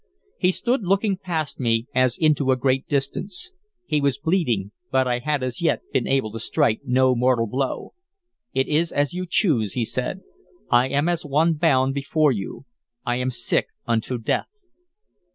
He 0.39 0.51
stood 0.51 0.81
looking 0.81 1.15
past 1.15 1.59
me 1.59 1.85
as 1.93 2.17
into 2.17 2.51
a 2.51 2.55
great 2.57 2.87
distance. 2.87 3.51
He 3.85 4.01
was 4.01 4.17
bleeding, 4.17 4.71
but 4.89 5.07
I 5.07 5.19
had 5.19 5.43
as 5.43 5.61
yet 5.61 5.81
been 5.93 6.07
able 6.07 6.31
to 6.31 6.39
strike 6.39 6.81
no 6.83 7.13
mortal 7.15 7.45
blow. 7.45 7.93
"It 8.51 8.67
is 8.67 8.91
as 8.91 9.13
you 9.13 9.27
choose," 9.27 9.73
he 9.73 9.85
said. 9.85 10.21
"I 10.71 10.87
am 10.87 11.07
as 11.07 11.23
one 11.23 11.53
bound 11.53 11.93
before 11.93 12.31
you. 12.31 12.65
I 13.05 13.17
am 13.17 13.29
sick 13.29 13.67
unto 13.85 14.17
death." 14.17 14.63